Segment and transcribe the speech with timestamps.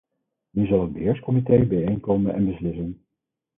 [0.51, 3.01] Nu zal het beheerscomité bijeenkomen en beslissen.